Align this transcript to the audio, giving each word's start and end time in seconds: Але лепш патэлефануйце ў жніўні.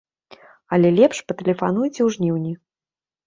Але 0.77 0.89
лепш 0.99 1.17
патэлефануйце 1.31 1.97
ў 2.03 2.09
жніўні. 2.17 2.53